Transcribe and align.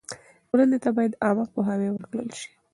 ټولنې 0.47 0.77
ته 0.83 0.89
باید 0.97 1.19
عامه 1.23 1.45
پوهاوی 1.53 1.89
ورکړل 1.91 2.27
سي. 2.37 2.47